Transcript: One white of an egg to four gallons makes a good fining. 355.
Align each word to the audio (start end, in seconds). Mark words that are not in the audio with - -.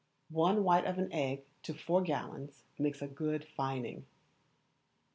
One 0.31 0.63
white 0.63 0.85
of 0.85 0.97
an 0.97 1.13
egg 1.13 1.43
to 1.61 1.75
four 1.75 2.01
gallons 2.01 2.63
makes 2.79 3.03
a 3.03 3.07
good 3.07 3.43
fining. 3.45 3.97
355. 3.97 4.05